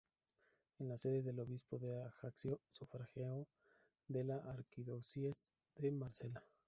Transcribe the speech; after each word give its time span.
Es 0.79 0.87
la 0.87 0.97
sede 0.97 1.21
del 1.21 1.39
obispo 1.41 1.77
de 1.77 2.01
Ajaccio, 2.01 2.59
sufragáneo 2.71 3.45
de 4.07 4.23
la 4.23 4.37
arquidiócesis 4.37 5.51
de 5.75 5.91
Marsella. 5.91 6.41